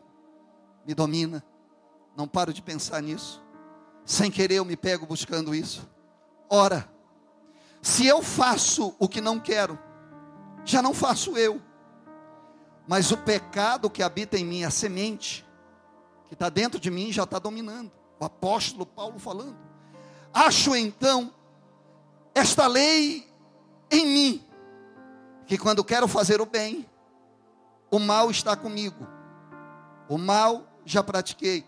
[0.85, 1.43] me domina,
[2.17, 3.41] não paro de pensar nisso,
[4.03, 5.87] sem querer eu me pego buscando isso.
[6.49, 6.89] Ora,
[7.81, 9.79] se eu faço o que não quero,
[10.69, 11.61] já não faço eu.
[12.87, 15.45] Mas o pecado que habita em mim, a semente,
[16.27, 17.91] que está dentro de mim, já está dominando.
[18.19, 19.57] O apóstolo Paulo falando.
[20.33, 21.33] Acho então
[22.33, 23.27] esta lei
[23.91, 24.45] em mim,
[25.45, 26.87] que quando quero fazer o bem,
[27.89, 29.07] o mal está comigo.
[30.07, 31.65] O mal já pratiquei.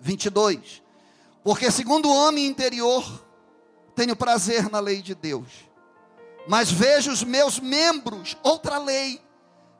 [0.00, 0.82] 22.
[1.42, 3.24] Porque segundo o homem interior,
[3.94, 5.66] tenho prazer na lei de Deus
[6.48, 9.20] mas vejo os meus membros, outra lei,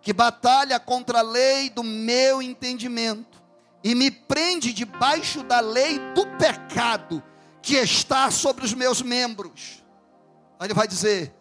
[0.02, 3.42] que batalha contra a lei do meu entendimento,
[3.83, 7.22] e me prende debaixo da lei do pecado,
[7.62, 9.85] que está sobre os meus membros.
[10.59, 11.35] Aí ele vai dizer: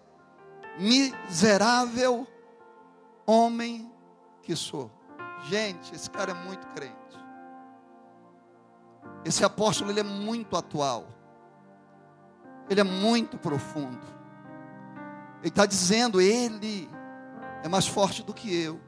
[0.77, 2.27] miserável
[3.25, 3.91] homem
[4.43, 4.91] que sou.
[5.47, 6.95] Gente, esse cara é muito crente.
[9.23, 11.07] Esse apóstolo ele é muito atual.
[12.69, 14.14] Ele é muito profundo.
[15.45, 16.89] Ele está dizendo, ele
[17.63, 18.81] é mais forte do que eu.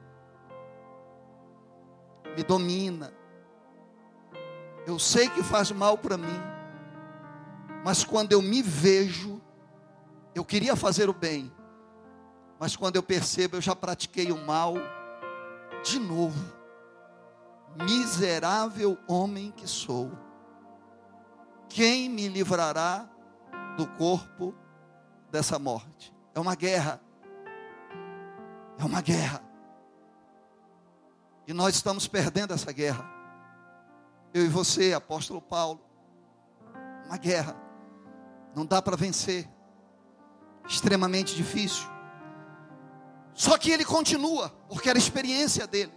[2.35, 3.13] Me domina.
[4.87, 6.41] Eu sei que faz mal para mim.
[7.85, 9.39] Mas quando eu me vejo,
[10.33, 11.53] eu queria fazer o bem.
[12.59, 14.73] Mas quando eu percebo, eu já pratiquei o mal
[15.83, 16.43] de novo.
[17.83, 20.11] Miserável homem que sou.
[21.69, 23.07] Quem me livrará
[23.77, 24.55] do corpo
[25.29, 26.16] dessa morte?
[26.37, 27.01] É uma guerra.
[28.77, 29.41] É uma guerra.
[31.47, 33.03] E nós estamos perdendo essa guerra.
[34.31, 35.81] Eu e você, apóstolo Paulo.
[37.07, 37.55] Uma guerra.
[38.55, 39.49] Não dá para vencer.
[40.67, 41.89] Extremamente difícil.
[43.33, 45.93] Só que ele continua, porque era a experiência dele.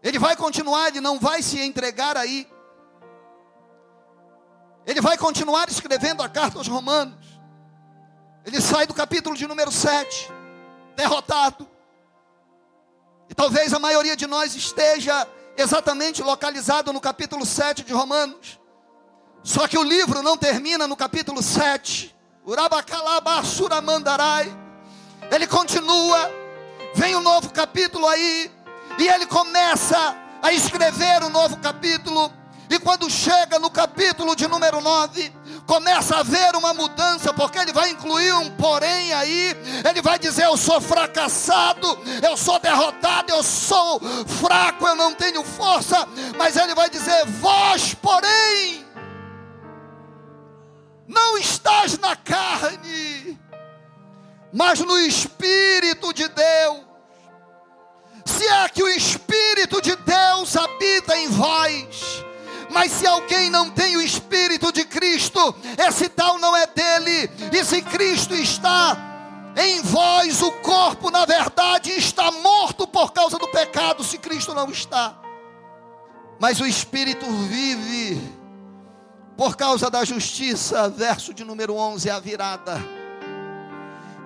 [0.00, 2.48] Ele vai continuar, ele não vai se entregar aí.
[4.86, 7.33] Ele vai continuar escrevendo a carta aos Romanos.
[8.44, 10.30] Ele sai do capítulo de número 7,
[10.94, 11.66] derrotado.
[13.28, 15.26] E talvez a maioria de nós esteja
[15.56, 18.60] exatamente localizado no capítulo 7 de Romanos.
[19.42, 22.14] Só que o livro não termina no capítulo 7.
[22.46, 24.54] Urabacalabasuramandarai.
[25.30, 26.30] Ele continua.
[26.94, 28.50] Vem um novo capítulo aí.
[28.98, 32.30] E ele começa a escrever um novo capítulo.
[32.70, 35.30] E quando chega no capítulo de número 9,
[35.66, 39.56] começa a haver uma mudança, porque ele vai incluir um porém aí,
[39.88, 45.42] ele vai dizer: Eu sou fracassado, eu sou derrotado, eu sou fraco, eu não tenho
[45.44, 48.84] força, mas ele vai dizer: Vós, porém,
[51.06, 53.38] não estás na carne,
[54.52, 56.84] mas no Espírito de Deus.
[58.24, 62.24] Se é que o Espírito de Deus habita em vós,
[62.74, 67.30] mas se alguém não tem o Espírito de Cristo, esse tal não é dele.
[67.52, 68.96] E se Cristo está
[69.56, 74.68] em vós, o corpo, na verdade, está morto por causa do pecado, se Cristo não
[74.70, 75.16] está.
[76.40, 78.20] Mas o Espírito vive
[79.36, 83.03] por causa da justiça, verso de número 11, a virada.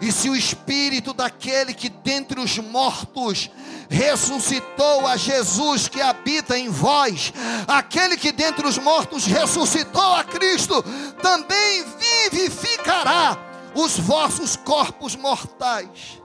[0.00, 3.50] E se o espírito daquele que dentre os mortos
[3.88, 7.32] ressuscitou a Jesus que habita em vós,
[7.66, 10.82] aquele que dentre os mortos ressuscitou a Cristo,
[11.20, 11.84] também
[12.30, 13.36] vivificará
[13.74, 16.22] os vossos corpos mortais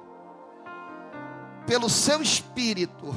[1.65, 3.15] pelo seu espírito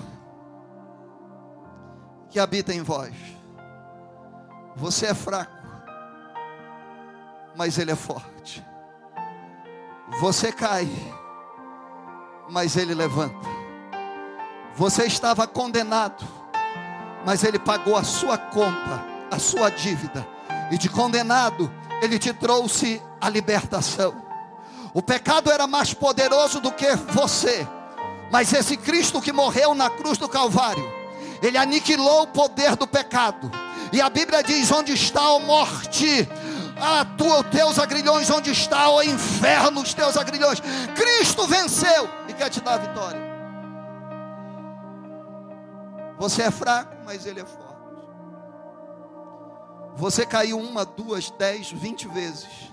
[2.30, 3.14] que habita em vós.
[4.74, 5.52] Você é fraco,
[7.56, 8.64] mas ele é forte.
[10.20, 10.88] Você cai,
[12.48, 13.46] mas ele levanta.
[14.76, 16.24] Você estava condenado,
[17.24, 20.26] mas ele pagou a sua conta, a sua dívida.
[20.70, 24.14] E de condenado, ele te trouxe a libertação.
[24.94, 27.66] O pecado era mais poderoso do que você,
[28.30, 30.88] mas esse Cristo que morreu na cruz do Calvário,
[31.42, 33.50] ele aniquilou o poder do pecado.
[33.92, 36.28] E a Bíblia diz: onde está a morte?
[36.76, 40.60] A tua, os teus agrilhões, onde está o inferno, os teus agrilhões.
[40.94, 43.20] Cristo venceu e quer te dar a vitória.
[46.18, 47.66] Você é fraco, mas Ele é forte.
[49.96, 52.70] Você caiu uma, duas, dez, vinte vezes,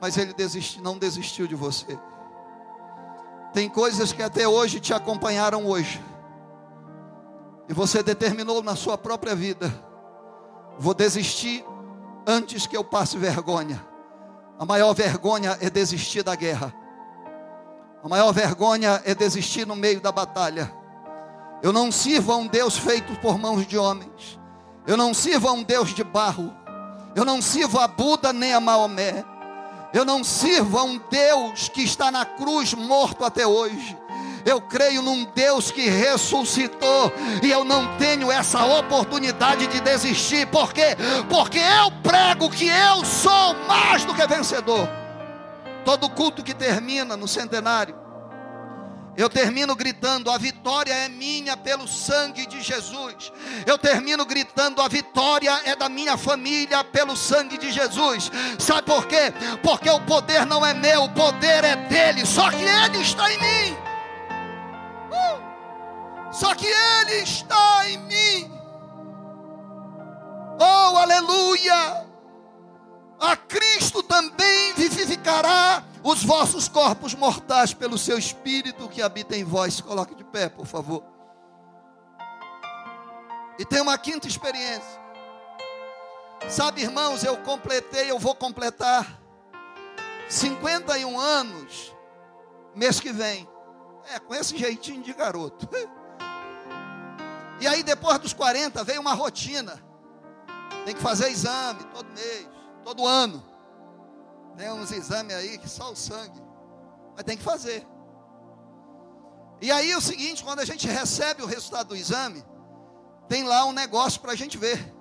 [0.00, 1.98] mas Ele desiste, não desistiu de você.
[3.52, 6.02] Tem coisas que até hoje te acompanharam hoje,
[7.68, 9.72] e você determinou na sua própria vida:
[10.78, 11.64] vou desistir
[12.26, 13.84] antes que eu passe vergonha.
[14.58, 16.74] A maior vergonha é desistir da guerra.
[18.02, 20.72] A maior vergonha é desistir no meio da batalha.
[21.62, 24.38] Eu não sirvo a um Deus feito por mãos de homens.
[24.86, 26.52] Eu não sirvo a um Deus de barro.
[27.14, 29.24] Eu não sirvo a Buda nem a Maomé.
[29.92, 33.98] Eu não sirvo a um Deus que está na cruz morto até hoje.
[34.44, 40.46] Eu creio num Deus que ressuscitou e eu não tenho essa oportunidade de desistir.
[40.46, 40.96] Por quê?
[41.28, 44.88] Porque eu prego que eu sou mais do que vencedor.
[45.84, 47.94] Todo culto que termina no centenário,
[49.16, 53.32] eu termino gritando: a vitória é minha pelo sangue de Jesus.
[53.66, 58.30] Eu termino gritando: a vitória é da minha família pelo sangue de Jesus.
[58.58, 59.32] Sabe por quê?
[59.62, 63.38] Porque o poder não é meu, o poder é dele, só que ele está em
[63.38, 63.89] mim.
[66.30, 68.52] Só que Ele está em mim.
[70.60, 72.06] Oh, aleluia!
[73.18, 79.80] A Cristo também vivificará os vossos corpos mortais pelo seu Espírito que habita em vós.
[79.80, 81.02] Coloque de pé, por favor.
[83.58, 85.00] E tem uma quinta experiência.
[86.48, 89.20] Sabe, irmãos, eu completei, eu vou completar
[90.28, 91.94] 51 anos
[92.74, 93.48] mês que vem.
[94.14, 95.68] É, com esse jeitinho de garoto.
[97.60, 99.80] E aí, depois dos 40, veio uma rotina.
[100.84, 102.48] Tem que fazer exame todo mês,
[102.82, 103.44] todo ano.
[104.56, 106.40] Tem uns exames aí que só o sangue.
[107.14, 107.86] Mas tem que fazer.
[109.60, 112.42] E aí é o seguinte, quando a gente recebe o resultado do exame,
[113.28, 114.94] tem lá um negócio para a gente ver.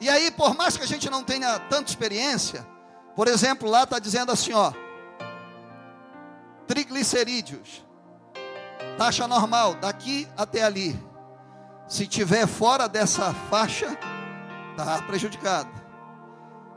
[0.00, 2.66] E aí, por mais que a gente não tenha tanta experiência,
[3.14, 4.72] por exemplo, lá está dizendo assim, ó,
[6.66, 7.85] triglicerídeos,
[8.96, 10.98] taxa normal, daqui até ali.
[11.86, 13.96] Se tiver fora dessa faixa,
[14.72, 15.70] está prejudicado.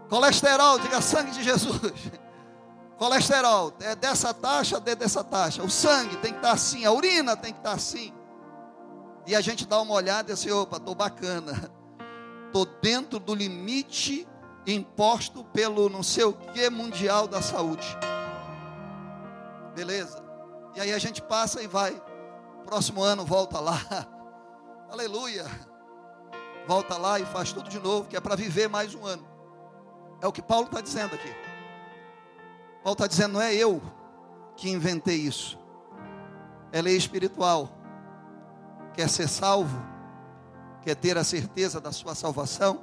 [0.09, 1.79] Colesterol, diga sangue de Jesus.
[2.97, 5.63] Colesterol, é dessa taxa, é dessa taxa.
[5.63, 8.13] O sangue tem que estar tá assim, a urina tem que estar tá assim.
[9.25, 11.71] E a gente dá uma olhada e assim, opa, estou bacana.
[12.49, 14.27] Estou dentro do limite
[14.65, 17.85] imposto pelo não sei o que mundial da saúde.
[19.75, 20.23] Beleza?
[20.75, 22.01] E aí a gente passa e vai.
[22.69, 23.81] Próximo ano volta lá.
[24.91, 25.43] Aleluia.
[26.67, 29.27] Volta lá e faz tudo de novo, que é para viver mais um ano.
[30.21, 31.33] É o que Paulo está dizendo aqui.
[32.83, 33.81] Paulo está dizendo, não é eu
[34.55, 35.57] que inventei isso.
[36.71, 37.71] É lei espiritual.
[38.93, 39.83] Quer ser salvo?
[40.83, 42.81] Quer ter a certeza da sua salvação?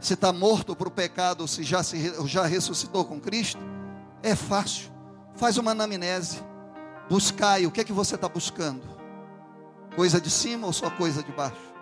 [0.00, 3.60] Se está morto para o pecado, se já, se já ressuscitou com Cristo?
[4.20, 4.90] É fácil.
[5.36, 6.42] Faz uma anamnese.
[7.08, 7.66] Buscai.
[7.66, 8.95] O que é que você está buscando?
[9.96, 11.74] Coisa de cima ou só coisa de baixo?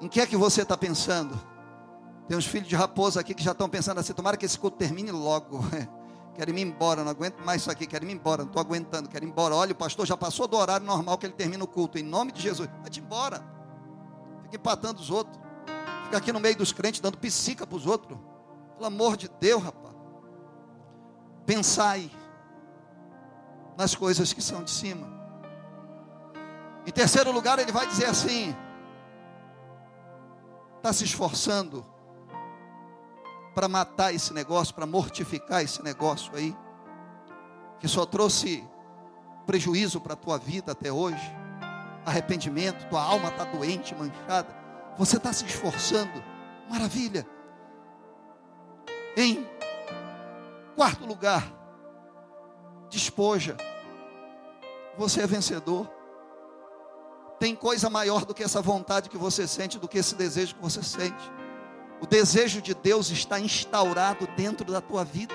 [0.00, 1.38] Em que é que você está pensando?
[2.26, 4.76] Tem uns filhos de raposa aqui que já estão pensando assim: tomara que esse culto
[4.76, 5.60] termine logo.
[6.34, 9.24] Quero ir embora, não aguento mais isso aqui, quero ir embora, não estou aguentando, quero
[9.24, 9.54] ir embora.
[9.54, 12.32] Olha, o pastor já passou do horário normal que ele termina o culto, em nome
[12.32, 12.68] de Jesus.
[12.80, 13.44] Vai-te embora.
[14.44, 15.38] Fica empatando os outros.
[16.04, 18.16] Fica aqui no meio dos crentes dando psica para os outros.
[18.74, 19.94] Pelo amor de Deus, rapaz.
[21.44, 22.10] Pensai
[23.76, 25.19] nas coisas que são de cima.
[26.86, 28.54] Em terceiro lugar, ele vai dizer assim:
[30.76, 31.84] está se esforçando
[33.54, 36.56] para matar esse negócio, para mortificar esse negócio aí,
[37.78, 38.66] que só trouxe
[39.46, 41.30] prejuízo para a tua vida até hoje,
[42.06, 44.48] arrependimento, tua alma está doente, manchada,
[44.96, 46.22] você está se esforçando,
[46.70, 47.26] maravilha.
[49.16, 49.46] Em
[50.76, 51.44] quarto lugar,
[52.88, 53.56] despoja,
[54.96, 55.99] você é vencedor.
[57.40, 60.60] Tem coisa maior do que essa vontade que você sente, do que esse desejo que
[60.60, 61.32] você sente.
[61.98, 65.34] O desejo de Deus está instaurado dentro da tua vida.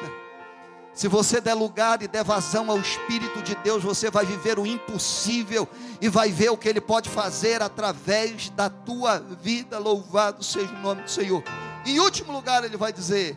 [0.93, 4.67] Se você der lugar e der vazão ao Espírito de Deus, você vai viver o
[4.67, 5.67] impossível
[5.99, 9.79] e vai ver o que Ele pode fazer através da tua vida.
[9.79, 11.43] Louvado seja o nome do Senhor.
[11.87, 13.35] Em último lugar, Ele vai dizer: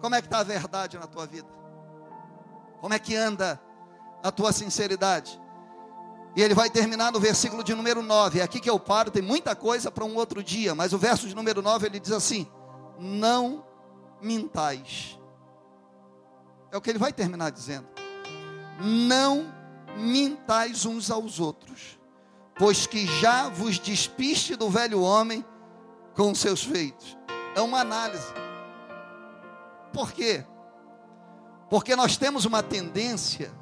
[0.00, 1.48] como é que está a verdade na tua vida?
[2.80, 3.60] Como é que anda
[4.22, 5.38] a tua sinceridade?
[6.36, 8.40] E ele vai terminar no versículo de número 9.
[8.40, 11.28] É aqui que eu paro, tem muita coisa para um outro dia, mas o verso
[11.28, 12.46] de número 9 ele diz assim:
[12.98, 13.64] Não
[14.20, 15.18] mintais.
[16.72, 17.86] É o que ele vai terminar dizendo.
[18.80, 19.54] Não
[19.96, 21.98] mintais uns aos outros,
[22.58, 25.44] pois que já vos despiste do velho homem
[26.14, 27.16] com seus feitos.
[27.54, 28.26] É uma análise.
[29.92, 30.44] Por quê?
[31.70, 33.52] Porque nós temos uma tendência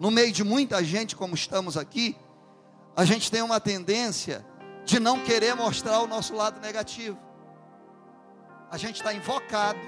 [0.00, 2.16] no meio de muita gente, como estamos aqui,
[2.96, 4.42] a gente tem uma tendência
[4.82, 7.18] de não querer mostrar o nosso lado negativo.
[8.70, 9.78] A gente está invocado,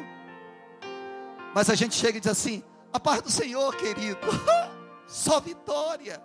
[1.54, 4.20] mas a gente chega e diz assim: a paz do Senhor, querido,
[5.08, 6.22] só vitória.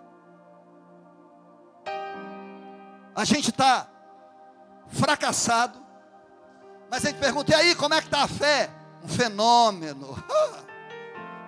[3.14, 3.88] A gente está
[4.88, 5.82] fracassado,
[6.90, 8.68] mas a gente pergunta: e aí, como é que está a fé?
[9.02, 10.22] Um fenômeno.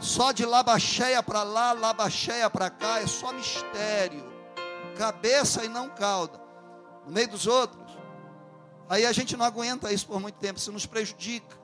[0.00, 4.24] Só de labacheia para lá, labacheia para cá, é só mistério.
[4.96, 6.40] Cabeça e não cauda.
[7.06, 7.98] No meio dos outros.
[8.88, 11.54] Aí a gente não aguenta isso por muito tempo, isso nos prejudica.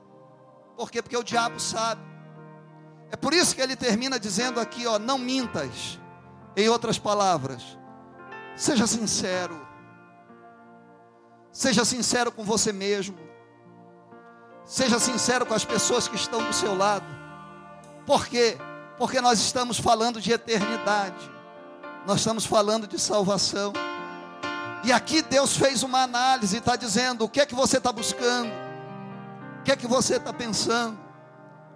[0.77, 1.01] Por quê?
[1.01, 2.01] Porque o diabo sabe.
[3.11, 5.99] É por isso que ele termina dizendo aqui, ó, não mintas.
[6.55, 7.63] Em outras palavras,
[8.55, 9.65] seja sincero.
[11.51, 13.17] Seja sincero com você mesmo.
[14.63, 17.16] Seja sincero com as pessoas que estão do seu lado.
[18.07, 18.57] Por quê?
[18.97, 21.29] Porque nós estamos falando de eternidade,
[22.05, 23.73] nós estamos falando de salvação.
[24.85, 28.49] E aqui Deus fez uma análise está dizendo: o que é que você está buscando?
[29.59, 30.97] O que é que você está pensando?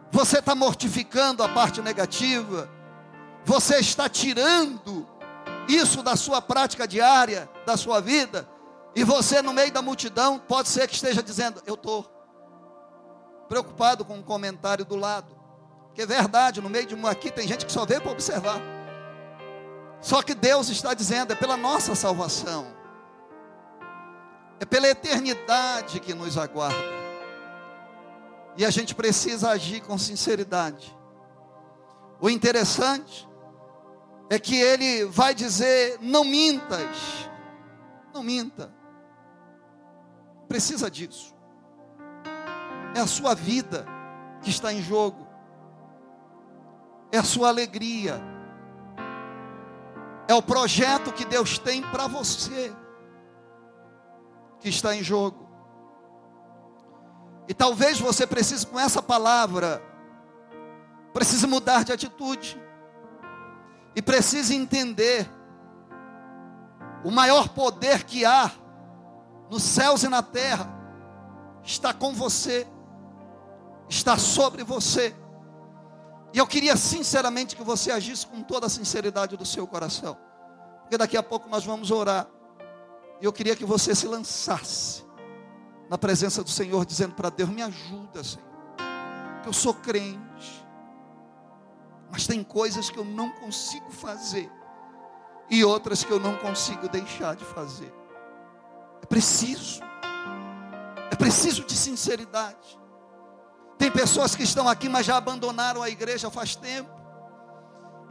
[0.09, 2.69] Você está mortificando a parte negativa?
[3.43, 5.05] Você está tirando
[5.67, 8.47] isso da sua prática diária, da sua vida?
[8.95, 12.09] E você, no meio da multidão, pode ser que esteja dizendo: Eu estou
[13.49, 15.40] preocupado com um comentário do lado.
[15.93, 18.61] Que é verdade, no meio de um aqui tem gente que só veio para observar.
[20.01, 22.67] Só que Deus está dizendo: é pela nossa salvação,
[24.59, 27.01] é pela eternidade que nos aguarda.
[28.57, 30.95] E a gente precisa agir com sinceridade.
[32.19, 33.27] O interessante
[34.29, 37.29] é que ele vai dizer: não mintas,
[38.13, 38.73] não minta.
[40.47, 41.33] Precisa disso.
[42.93, 43.85] É a sua vida
[44.41, 45.20] que está em jogo,
[47.12, 48.22] é a sua alegria,
[50.28, 52.74] é o projeto que Deus tem para você
[54.59, 55.49] que está em jogo.
[57.47, 59.82] E talvez você precise com essa palavra,
[61.12, 62.62] precise mudar de atitude.
[63.93, 65.30] E precise entender
[67.03, 68.49] o maior poder que há
[69.49, 70.66] nos céus e na terra
[71.62, 72.66] está com você,
[73.89, 75.14] está sobre você.
[76.34, 80.17] E eu queria sinceramente que você agisse com toda a sinceridade do seu coração,
[80.82, 82.27] porque daqui a pouco nós vamos orar.
[83.19, 85.05] E eu queria que você se lançasse
[85.89, 88.45] na presença do Senhor, dizendo para Deus: Me ajuda, Senhor,
[89.45, 90.65] eu sou crente,
[92.09, 94.49] mas tem coisas que eu não consigo fazer,
[95.49, 97.93] e outras que eu não consigo deixar de fazer.
[99.01, 99.82] É preciso,
[101.11, 102.80] é preciso de sinceridade.
[103.82, 106.88] Tem pessoas que estão aqui, mas já abandonaram a igreja faz tempo,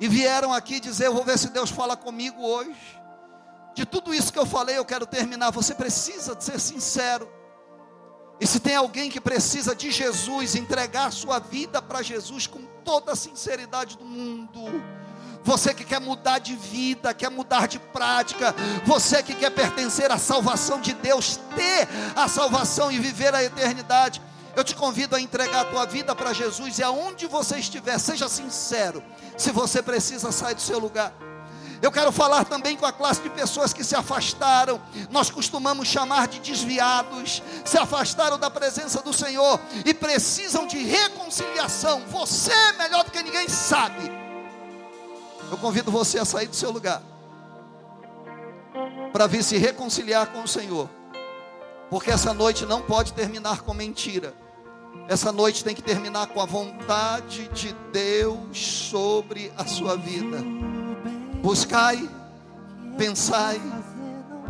[0.01, 3.01] e vieram aqui dizer: Eu vou ver se Deus fala comigo hoje.
[3.73, 5.53] De tudo isso que eu falei, eu quero terminar.
[5.53, 7.31] Você precisa ser sincero.
[8.41, 13.13] E se tem alguém que precisa de Jesus, entregar sua vida para Jesus com toda
[13.13, 14.83] a sinceridade do mundo.
[15.45, 18.53] Você que quer mudar de vida, quer mudar de prática,
[18.85, 24.21] você que quer pertencer à salvação de Deus, ter a salvação e viver a eternidade,
[24.57, 28.29] eu te convido a entregar a tua vida para Jesus e aonde você estiver, seja
[28.29, 29.03] sincero.
[29.37, 31.13] Se você precisa sair do seu lugar,
[31.83, 34.81] eu quero falar também com a classe de pessoas que se afastaram,
[35.11, 42.03] nós costumamos chamar de desviados, se afastaram da presença do Senhor e precisam de reconciliação.
[42.09, 44.11] Você, é melhor do que ninguém, sabe.
[45.51, 47.03] Eu convido você a sair do seu lugar
[49.13, 50.89] para vir se reconciliar com o Senhor,
[51.91, 54.33] porque essa noite não pode terminar com mentira.
[55.09, 60.39] Essa noite tem que terminar com a vontade de Deus sobre a sua vida.
[61.43, 62.09] Buscai,
[62.97, 63.61] pensai,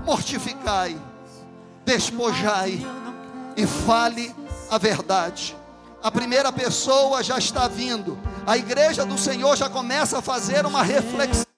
[0.05, 1.01] mortificai,
[1.86, 2.78] despojai
[3.57, 4.34] e fale
[4.70, 5.57] a verdade.
[6.03, 8.18] A primeira pessoa já está vindo.
[8.47, 11.49] A igreja do Senhor já começa a fazer uma reflexão.